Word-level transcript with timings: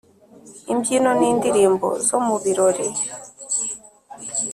imbyino 0.71 1.09
n’indirimbo 1.19 1.87
zo 2.07 2.17
mu 2.25 2.35
birori 2.43 2.87